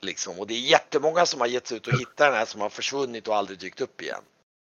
[0.00, 0.38] Liksom.
[0.38, 2.70] Och det är jättemånga som har gett sig ut och hittat den här som har
[2.70, 4.22] försvunnit och aldrig dykt upp igen.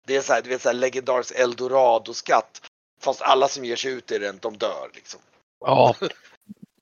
[0.08, 2.62] Det är så här, du vet så här legendarisk eldorado-skatt.
[3.02, 5.20] Fast alla som ger sig ut i den, de dör liksom.
[5.66, 5.96] Ja,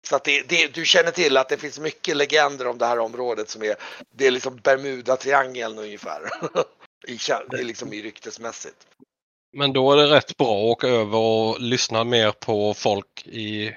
[0.07, 2.99] Så att det, det, du känner till att det finns mycket legender om det här
[2.99, 3.75] området som är,
[4.13, 6.21] det är liksom Bermuda-triangeln ungefär.
[7.07, 7.17] I,
[7.63, 8.87] liksom i ryktesmässigt.
[9.53, 13.75] men då är det rätt bra att åka över och lyssna mer på folk i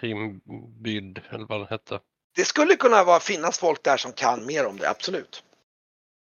[0.00, 2.00] Krimbyd eller vad det hette.
[2.36, 5.42] Det skulle kunna vara, finnas folk där som kan mer om det, absolut.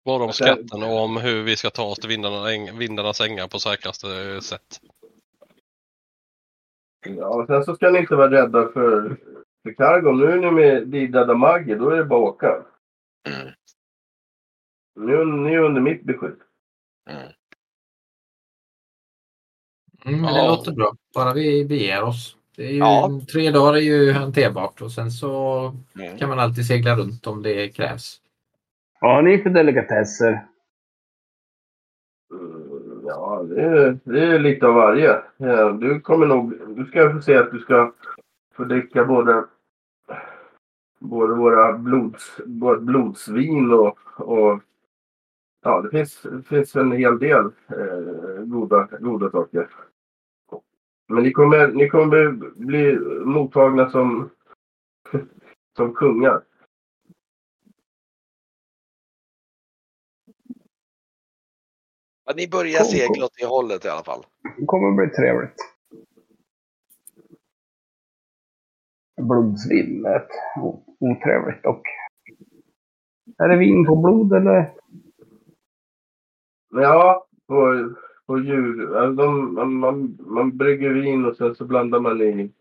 [0.07, 3.59] Både om skatten och om hur vi ska ta oss till vindarna, vindarnas ängar på
[3.59, 4.79] säkraste sätt.
[7.05, 9.17] Ja, och sen så ska ni inte vara rädda för,
[9.63, 10.11] för Cargo.
[10.11, 12.63] Nu är ni med Dida Damagi, då är det bara att åka.
[13.29, 13.47] Mm.
[14.95, 16.39] Nu, ni är under mitt beskydd.
[17.09, 17.31] Mm,
[20.21, 20.47] men det Ja.
[20.47, 20.95] låter bra.
[21.13, 22.37] Bara vi beger oss.
[22.55, 23.21] Det är ju, Ja.
[23.31, 25.61] Tre dagar är ju hanterbart och sen så
[25.95, 26.17] Mm.
[26.17, 28.21] kan man alltid segla runt om det krävs.
[29.01, 30.47] Vad har ni för delikatesser?
[32.31, 35.21] Mm, Ja, det är, det är lite av varje.
[35.37, 36.53] Ja, Du kommer nog...
[36.75, 37.93] Du ska få se att du ska
[38.55, 39.45] få dricka både,
[40.99, 44.59] både våra blods, vårt blodsvin och, och
[45.63, 49.69] ja, det finns, det finns en hel del eh, goda, goda saker.
[51.07, 54.29] Men ni kommer, ni kommer bli, bli mottagna som,
[55.77, 56.41] som kungar.
[62.27, 64.25] Ja, ni börjar Cool, segla åt det hållet i alla fall.
[64.57, 65.55] Det kommer bli trevligt.
[69.21, 70.27] Blodsvin lät
[70.99, 71.87] otrevligt dock.
[73.37, 74.73] Är det vin på blod eller?
[76.69, 77.89] Men Ja, på,
[78.25, 78.87] på djur.
[79.15, 82.51] De, man, man, man brygger vin och sen så blandar man i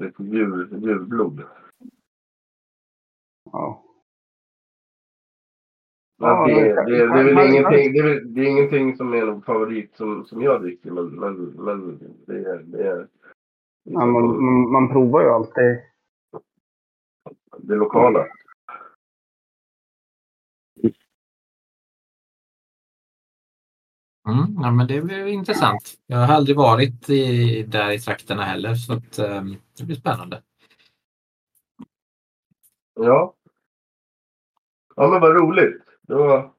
[0.00, 1.42] lite djur, djurblod.
[3.52, 3.84] Ja.
[6.18, 9.26] Ja, det, men- det, det, är väl ingenting, det, är, det är ingenting som är
[9.26, 10.90] någon favorit som, som jag dricker.
[10.90, 12.58] Men, men, men det är...
[12.58, 13.08] Det är
[13.90, 15.78] Ja, man, man, man provar ju alltid.
[17.58, 18.26] det lokala.
[24.28, 25.98] Mm, ja, men det blir intressant.
[26.06, 30.42] Jag har aldrig varit i, där i trakterna heller så att, ehm, det blir spännande.
[32.94, 33.34] Ja.
[34.96, 35.87] Ja men vad roligt.
[36.08, 36.50] Var...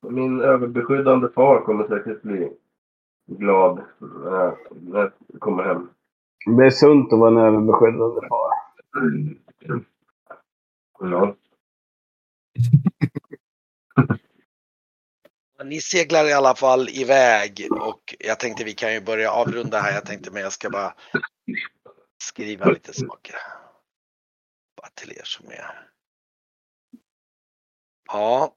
[0.00, 2.52] Min överbeskyddande far kommer säkert bli
[3.26, 5.90] glad när när jag kommer hem.
[6.58, 8.50] Det är sunt att vara en överbeskyddande far.
[11.00, 11.36] Ja.
[15.64, 19.94] Ni seglar i alla fall iväg och jag tänkte vi kan ju börja avrunda här.
[19.94, 20.94] Jag tänkte men jag ska bara
[22.22, 23.36] skriva lite saker.
[24.76, 25.89] Bara till er som är.
[28.12, 28.56] Ja.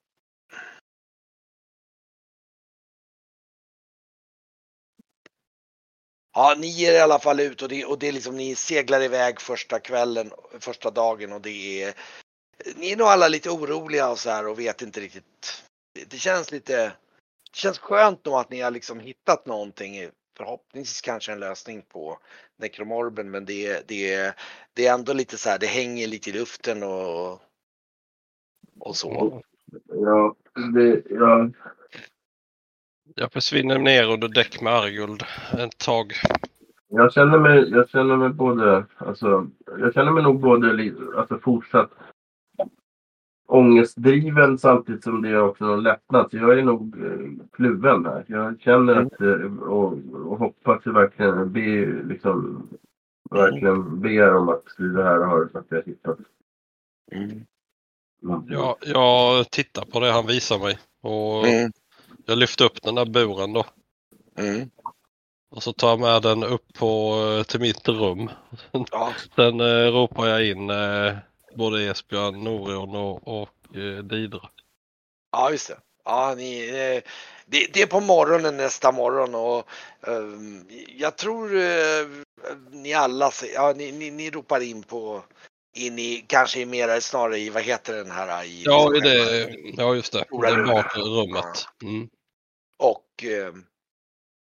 [6.35, 9.01] Ja, ni ger i alla fall ut och det, och det är liksom ni seglar
[9.01, 11.93] iväg första kvällen, första dagen och det är
[12.75, 15.63] ni är nog alla lite oroliga och så här och vet inte riktigt.
[15.93, 16.85] Det, det känns lite,
[17.51, 22.19] det känns skönt nog att ni har liksom hittat någonting, förhoppningsvis kanske en lösning på
[22.57, 24.35] nekromorben men det, det,
[24.73, 27.41] det är ändå lite så här, det hänger lite i luften och,
[28.85, 29.41] och så.
[29.87, 30.35] Ja,
[30.73, 31.49] det, ja,
[33.15, 35.23] Jag försvinner ner under däck med Arguld
[35.57, 36.13] ett tag.
[36.87, 39.47] jag känner mig, jag känner mig både, alltså,
[39.79, 41.89] jag känner mig nog både alltså fortsatt
[43.47, 46.31] ångestdriven samtidigt som det är också någon lättnad.
[46.31, 48.25] Så jag är nog eh, kluven här.
[48.27, 52.67] Jag känner att, eh, och, och hoppas verkligen, be, liksom,
[53.31, 56.17] verkligen ber om att det här har, att jag hittat.
[57.11, 57.45] Mm.
[58.49, 61.71] Jag, jag tittar på det han visar mig och Mm.
[62.25, 63.65] jag lyfter upp den där buren då.
[64.37, 64.69] Mm.
[65.51, 68.29] Och så tar jag med den upp på, eh, till mitt rum.
[68.91, 71.15] Ja, Sen eh, ropar jag in eh,
[71.55, 74.49] både Esbjörn, Norion och, och eh, Didra.
[75.31, 75.77] ja just det.
[76.05, 77.11] Ja, ni, eh,
[77.45, 79.67] det, det är på morgonen nästa morgon och
[80.07, 80.65] ehm,
[80.97, 82.07] jag tror eh,
[82.71, 85.23] ni alla, ja, ni, ni, ni ropar in på
[85.73, 88.43] in i, kanske i mera snarare i, vad heter den här?
[88.43, 90.25] I, Ja, i det, ja just det.
[90.25, 90.75] Stora Det rummet.
[90.75, 91.65] bakre rummet.
[91.83, 92.09] Mm.
[92.77, 93.53] Och, eh,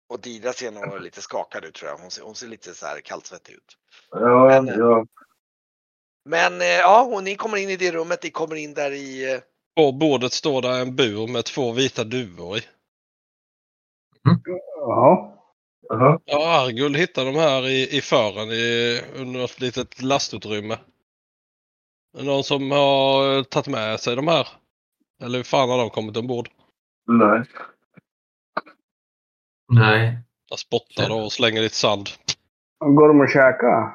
[0.08, 1.98] och Dida ser nog lite skakad ut tror jag.
[1.98, 3.76] Hon ser, hon ser lite så här kallsvettig ut.
[4.10, 5.06] Ja, Men, ja,
[6.24, 8.22] Men eh, ja, och ni kommer in i det rummet.
[8.22, 9.32] Ni kommer in där i...
[9.34, 9.40] eh,
[9.76, 12.60] På bordet står där en bur med två vita duvor i.
[14.74, 15.34] Ja.
[15.88, 16.18] Jaha.
[16.24, 20.78] Ja, Argul hittar de här i, i fören i, under ett litet lastutrymme.
[22.12, 24.48] Någon som har tagit med sig de här?
[25.22, 26.48] Eller hur fan har de kommit ombord?
[27.06, 27.44] Nej.
[29.72, 30.18] Nej.
[30.50, 32.08] Jag spottar och slänger lite sand.
[32.84, 33.94] Går de att käka?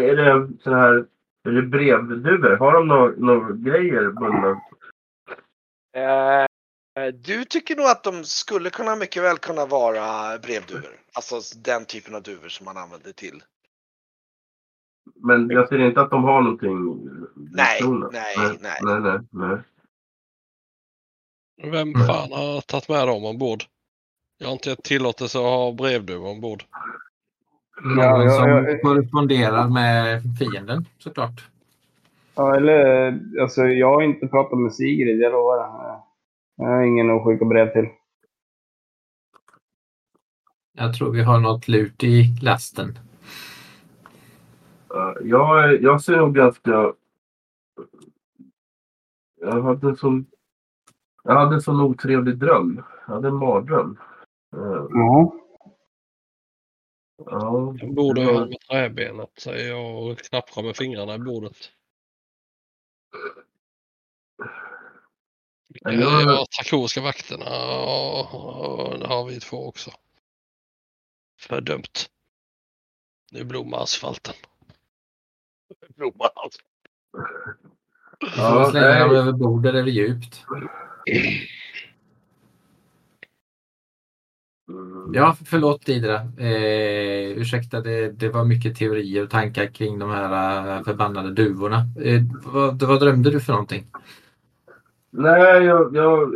[0.00, 1.06] Är det så här,
[1.48, 2.56] är det brevduvor?
[2.56, 4.60] Har de några några grejer bundna?
[5.96, 6.46] Eh,
[7.14, 11.00] du tycker nog att de skulle kunna mycket väl kunna vara brevduvor.
[11.12, 13.42] Alltså den typen av duvor som man använder till.
[15.14, 17.00] Men jag ser inte att de har någonting
[17.34, 17.80] Nej,
[18.12, 18.78] nej, nej.
[18.82, 19.00] nej.
[19.00, 19.58] Nej, nej.
[21.62, 23.64] Vem fan har tagit med dem ombord?
[24.38, 26.64] Jag har inte gett tillåtelse att ha brevduvor ombord.
[27.82, 28.78] Ja, Någon ja, som ja.
[28.82, 31.48] korresponderar med fienden såklart.
[32.34, 35.58] Ja, eller alltså jag har inte pratat med Sigrid, jag lovar.
[36.56, 37.88] Jag har ingen att skicka brev till.
[40.72, 42.98] Jag tror vi har något lut i lasten.
[44.88, 46.92] Ja, jag, jag ser nog ganska...
[49.40, 50.26] Jag hade en sån...
[51.24, 52.82] Jag hade en sån otrevlig dröm.
[53.06, 53.98] Jag hade en mardröm.
[54.56, 55.34] Eh, Ja.
[57.26, 61.56] Ja, Jag borde ha med träbenet, säger jag och knapprar med fingrarna i bordet.
[65.68, 69.90] Ja, Jag trakoriska vakterna och det har vi två också.
[71.40, 72.10] Fördömt.
[73.32, 74.34] Nu blommar asfalten.
[75.96, 76.60] Blommar alltså.
[78.36, 79.00] Ja, slänga nej.
[79.00, 80.44] dem över bordet eller djupt.
[84.68, 85.14] Mm.
[85.14, 86.14] Ja, förlåt Idra.
[86.38, 91.76] Eh, ursäkta, det, det var mycket teorier och tankar kring de här eh, förbannade duvorna.
[91.76, 93.86] Eh, vad, vad drömde du för någonting?
[95.10, 96.34] Nej, jag, jag,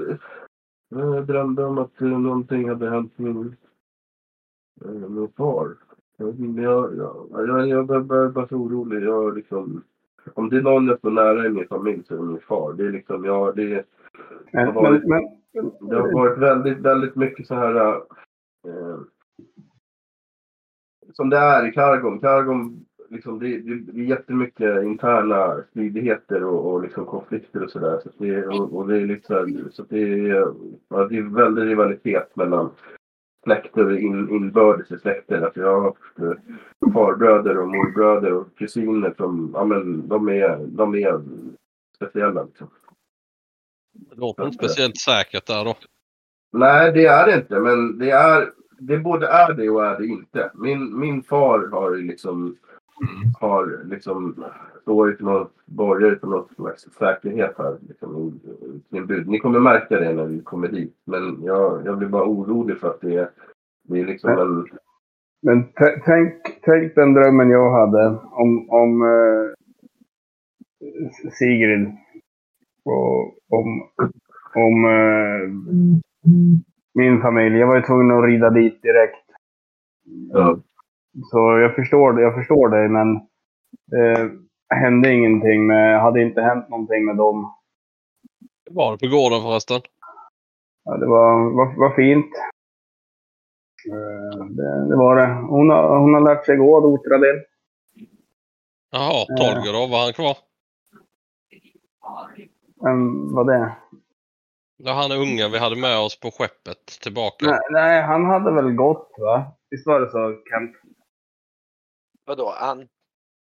[0.88, 3.57] jag drömde om att någonting hade hänt min,
[4.85, 5.77] eh, min far.
[6.23, 9.03] Jag, jag, jag, jag, börjar bara så orolig.
[9.03, 9.83] Jag, liksom,
[10.35, 12.73] om det är någon jag står nära i min familj så är det min far.
[12.73, 13.85] Det är liksom, jag, det,
[14.53, 15.09] Men, Vad var men, det?
[15.09, 17.95] men, det har varit väldigt, väldigt mycket så här...
[18.67, 18.99] Eh,
[21.13, 22.21] som det är i Kargom.
[22.21, 28.01] Kargom, liksom, det, det, det är jättemycket interna stridigheter och, och liksom konflikter och sådär.
[28.03, 30.55] Så det, och, och det är lite så det, är,
[30.89, 32.71] ja, det är väldigt rivalitet mellan
[33.44, 35.42] släkter in, inbördes i släkter.
[35.42, 40.59] Alltså jag har haft eh, farbröder och morbröder och kusiner som, ja men de är,
[40.66, 41.22] de är
[41.96, 42.70] speciella liksom.
[43.92, 45.76] Det låter inte speciellt säkert där då.
[46.52, 47.61] Nej, det är det inte.
[47.61, 50.50] Men det är, det både är det och är det inte.
[50.55, 52.07] Min, min far har ju
[53.03, 54.45] liksom, har liksom,
[54.83, 57.79] står ju för någon, borgar för någon slags säkerhet här.
[57.88, 58.41] Liksom,
[58.91, 59.29] i, bud.
[59.29, 60.97] Ni kommer märka det när vi kommer dit.
[61.05, 63.31] Men jag, jag blir bara orolig för att det är,
[63.83, 64.67] det är liksom en...
[65.43, 65.65] men
[66.05, 69.53] tänk, tänk den drömmen jag hade om, om eh,
[71.31, 71.93] Sigrid.
[72.85, 73.88] Och om,
[74.55, 75.49] om eh,
[76.95, 77.59] min familj.
[77.59, 79.27] Jag var ju tvungen att rida dit direkt.
[80.33, 80.59] Ja.
[81.31, 83.16] Så jag förstår, det- jag förstår dig, men
[83.98, 84.31] eh,
[84.75, 87.55] hände ingenting med, hade inte hänt någonting med dem.
[88.70, 89.80] Var det på gården förresten?
[90.84, 92.30] Ja, det var, var, var fint.
[93.91, 95.26] Eh, det, det var det.
[95.49, 97.37] Hon har, hon har lärt sig gå, Dotradel.
[98.91, 99.87] Jaha, Tolger då?
[99.87, 100.37] Var han kvar?
[102.80, 103.72] Men vad det?
[104.76, 107.47] Ja, han är ungen vi hade med oss på skeppet tillbaka.
[107.47, 109.45] Nej, nej, han hade väl gått va?
[109.70, 110.76] Visst var det så Kent?
[112.25, 112.55] Vadå?
[112.59, 112.89] Han...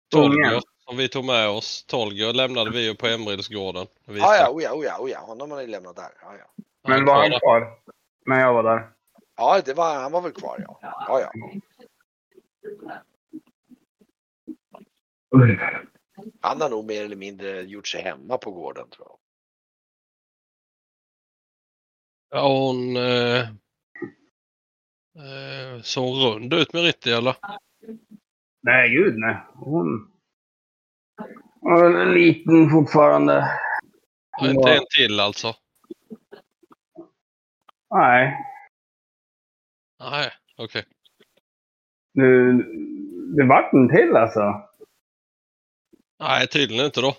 [0.09, 1.85] Tolger som vi tog med oss.
[1.85, 3.87] Tolger lämnade vi ju på Emrilsgården.
[4.05, 5.19] Vi Ja, ja, oja, oja, oja.
[5.19, 6.11] Honom har ni lämnat där.
[6.21, 6.63] Ja, ja.
[6.87, 7.79] Men var han kvar?
[8.25, 8.91] När jag var där?
[9.41, 10.79] ja det var, han var väl kvar ja.
[10.81, 11.31] Ja, ja.
[16.41, 19.17] Han har nog mer eller mindre gjort sig hemma på gården tror jag.
[22.33, 23.39] Ja, hon eh,
[25.17, 27.35] eh, såg rund ut med Ritti eller?
[28.61, 29.37] Nej, gud nej.
[29.53, 30.11] Hon...
[31.61, 33.59] Hon är väl liten fortfarande.
[34.37, 35.53] Ja, inte en till alltså?
[37.89, 38.37] Nej.
[39.99, 40.85] Nej, okej.
[42.13, 42.53] Det,
[43.35, 44.69] det vart en till alltså.
[46.19, 47.15] Nej, tydligen inte då.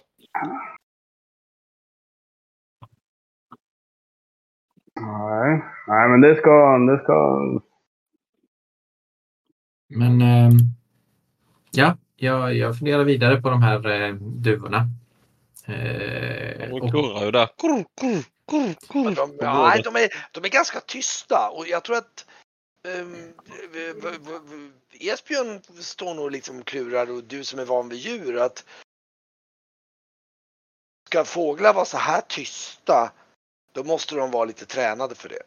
[5.00, 5.62] Nej.
[5.86, 6.78] Nej, men det ska...
[6.78, 7.40] Det ska...
[9.88, 10.58] Men ehm,
[11.72, 14.86] ja, jag, jag funderar vidare på de här eh, duvorna.
[15.66, 17.48] Eh, och, kurrar ju där.
[17.58, 19.14] Kurr, kurr, kurr, kurr.
[19.14, 22.26] De, ja, nej, de, är, de är ganska tysta och jag tror att
[22.98, 23.32] um,
[24.92, 28.64] Esbjörn står nog liksom och klurar och du som är van vid djur att
[31.08, 33.12] ska fåglar vara så här tysta
[33.72, 35.42] då måste de vara lite tränade för det.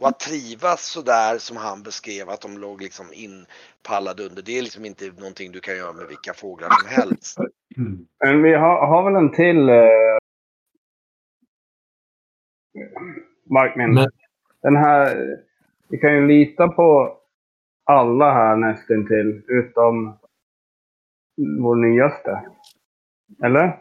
[0.00, 4.58] Och att trivas så där som han beskrev att de låg liksom inpallade under det
[4.58, 7.38] är liksom inte någonting du kan göra med vilka fåglar som helst.
[8.24, 9.68] Men vi har, har väl en till...
[9.68, 10.18] Eh...
[13.50, 13.94] Markmin.
[13.94, 14.10] Men-
[14.62, 15.16] Den här...
[15.90, 17.18] Vi kan ju lita på
[17.84, 20.18] alla här nästan till utom
[21.60, 22.50] vår nyaste.
[23.44, 23.78] Eller?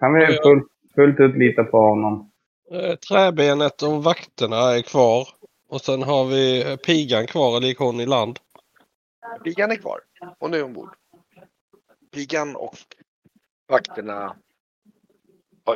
[0.00, 2.30] Kan vi fullt, fullt ut lita på honom?
[2.70, 5.28] Eh, Träbenet och vakterna är kvar.
[5.68, 8.38] Och sen har vi pigan kvar, eller gick hon i land?
[9.44, 10.00] Pigan är kvar.
[10.38, 10.96] Hon är ombord.
[12.14, 12.76] Pigan och
[13.68, 14.36] vakterna.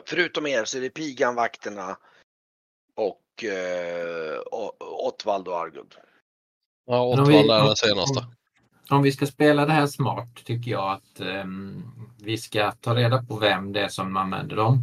[0.07, 1.97] Förutom er så är det pigan, vakterna
[2.97, 5.95] och eh, O- Ottvald och Argud.
[6.87, 8.27] Ja, Ottwall är om- den senaste.
[8.91, 11.83] Om vi ska spela det här smart tycker jag att ehm,
[12.19, 14.79] vi ska ta reda på vem det är som använder dem.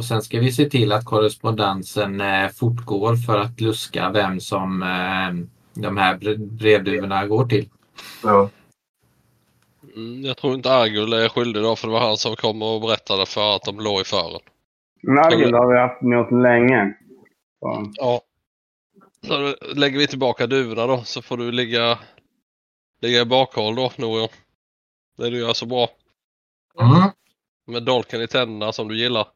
[0.00, 4.82] Och sen ska vi se till att korrespondensen eh, fortgår för att luska vem som
[4.82, 5.46] eh,
[5.82, 7.68] de här bre- brevduvorna går till.
[8.22, 8.50] Ja.
[9.96, 12.80] Mm, jag tror inte Argul är skyldig då för det var han som kom och
[12.80, 14.40] berättade för att de låg i fören.
[15.02, 16.94] Nargil har vi haft med oss länge.
[17.60, 18.20] Så, Ja.
[19.26, 21.98] Så lägger vi tillbaka duvorna då så får du ligga,
[23.00, 24.28] ligga i bakhåll då Norion.
[25.16, 25.88] Det du gör så bra.
[26.80, 27.10] Mm.
[27.66, 29.26] Med dolken i tänderna som du gillar.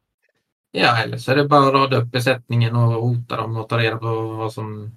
[0.77, 3.79] Ja, eller så är det bara att rada upp besättningen och hota dem och ta
[3.79, 4.97] reda på vad som,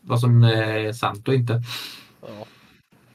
[0.00, 1.62] vad som är sant och inte.
[2.20, 2.46] Ja.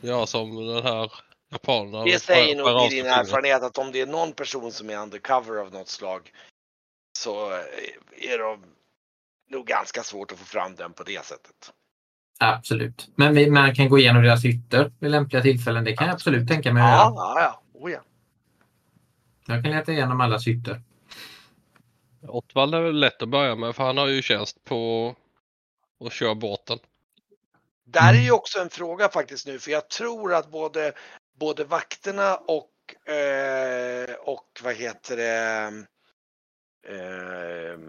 [0.01, 1.11] Gör som den här
[1.51, 2.05] japanen.
[2.05, 5.57] Det säger nog i din erfarenhet att om det är någon person som är undercover
[5.61, 6.31] av något slag
[7.17, 8.63] så eh, är de
[9.51, 11.71] nog ganska svårt att få fram den på det sättet.
[12.39, 13.07] Absolut.
[13.15, 15.83] Men vi, man kan gå igenom deras hytter vid lämpliga tillfällen.
[15.83, 17.15] Det kan jag absolut tänka mig att Ja, göra.
[17.15, 17.79] ja, ja.
[17.79, 17.99] Oh, ja.
[19.47, 20.81] Jag kan leta igenom alla hytter.
[22.29, 25.15] Ottwall är väl lätt att börja med för han har ju tjänst på
[26.05, 26.79] att köra båten.
[27.85, 28.23] Där är Mm.
[28.23, 30.93] ju också en fråga faktiskt nu för jag tror att både,
[31.39, 35.71] både vakterna och, eh, och vad heter det
[36.87, 37.79] eh,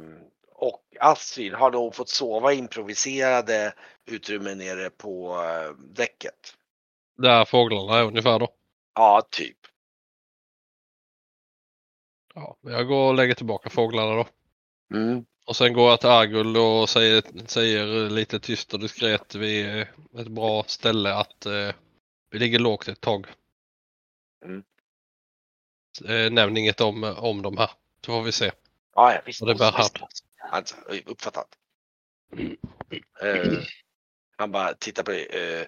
[0.54, 3.74] och Astrid har nog fått sova i improviserade
[4.06, 6.54] utrymmen nere på eh, däcket.
[7.16, 8.48] Där fåglarna är ungefär då.
[8.94, 9.56] Ja, typ.
[12.36, 14.26] Ja, jag går och lägger tillbaka fåglarna då.
[14.94, 15.26] Mm.
[15.46, 19.90] Och sen går jag till Argul och säger, säger lite tyst och diskret vi är
[20.18, 21.72] ett bra ställe att eh,
[22.30, 23.26] vi ligger lågt ett tag.
[24.44, 24.64] Mm.
[26.04, 27.70] Eh, nämn inget om, om de här.
[28.06, 28.52] Så får vi se.
[28.94, 29.42] Ja, ja, visst.
[29.42, 29.96] Och det är bara visst.
[30.50, 30.76] Alltså,
[31.06, 31.48] uppfattat.
[33.22, 33.58] Eh,
[34.36, 35.26] han bara tittar på dig.
[35.26, 35.66] Eh,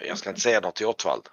[0.00, 1.28] jag ska inte säga något till Ottwald.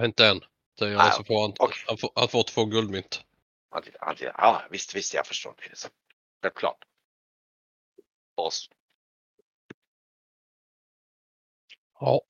[0.00, 0.40] Inte än.
[0.78, 1.84] Säger Ah, han så får han, okej.
[1.86, 3.24] han, får, han får två guldmynt.
[3.70, 4.16] Han han.
[4.20, 5.54] Ja, visst, visst, jag förstår.
[5.58, 5.88] Det är så.
[6.42, 6.84] Självklart.
[8.34, 8.70] Oss.
[12.00, 12.20] Ja.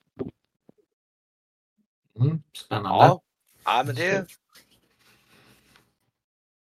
[2.18, 3.04] Mm, spännande.
[3.04, 3.22] Ja.
[3.64, 4.26] ja, men det,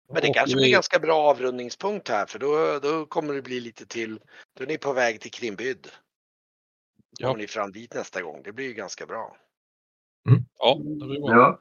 [0.07, 3.85] men det kanske blir ganska bra avrundningspunkt här för då, då kommer det bli lite
[3.85, 4.19] till.
[4.53, 5.91] Då är ni på väg till Krimbyd.
[7.19, 7.27] Ja.
[7.27, 8.43] Kommer ni fram dit nästa gång.
[8.43, 9.37] Det blir ju ganska bra.
[10.57, 11.31] Ja, det blir bra.
[11.31, 11.59] Ja.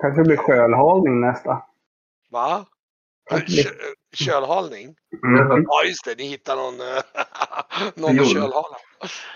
[0.00, 1.62] Kanske blir sjölhalning nästa.
[2.30, 2.66] Va?
[3.30, 3.36] Kö,
[4.14, 4.96] kölhalning?
[5.24, 5.64] Mm.
[5.68, 7.02] Ja just det, ni hittar någon, eh,
[7.94, 8.76] någon att kölhala.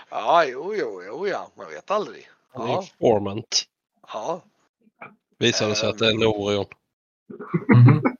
[0.09, 2.27] Ja, jo, jo, jo, ja, man vet aldrig.
[2.53, 3.63] Ja, informant.
[4.13, 4.41] ja.
[5.39, 6.65] Visar det sig att det är en Orion.
[7.75, 8.01] Mhm.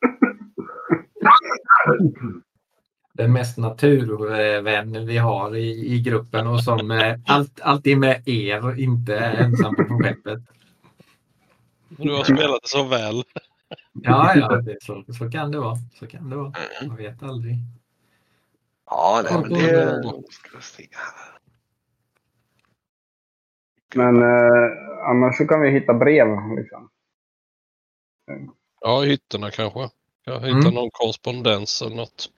[3.14, 8.66] Den mest naturvän vi har i, i gruppen och som eh, allt, alltid med er
[8.66, 10.40] och inte är ensam på skeppet.
[11.98, 13.24] Men Du har spelat det så väl.
[13.94, 15.76] Ja, ja, det, så, så kan det vara.
[16.00, 16.54] Så kan det vara.
[16.88, 17.56] Man vet aldrig.
[18.86, 19.60] Ja, nej, men det...
[19.60, 20.02] Här.
[23.96, 24.72] Men eh,
[25.10, 26.28] annars så kan vi hitta brev.
[26.58, 26.90] Liksom.
[28.82, 29.90] Ja, i hytterna kanske.
[30.24, 30.74] Jag hittar Mm.
[30.74, 32.30] någon korrespondens eller något.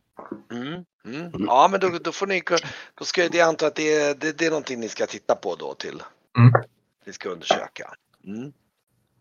[0.51, 1.45] Mm, mm.
[1.47, 2.41] Ja, men då, då får ni,
[2.95, 5.56] då ska jag anta att det är, det, det är någonting ni ska titta på
[5.56, 6.03] då till.
[6.38, 6.51] Mm.
[7.06, 7.93] Ni ska undersöka.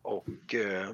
[0.05, 0.91] Och eh,